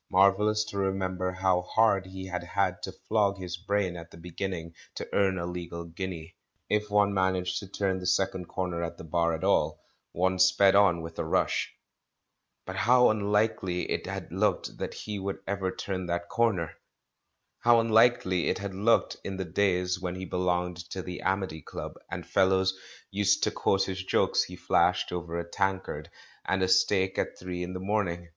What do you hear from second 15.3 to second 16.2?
ever turn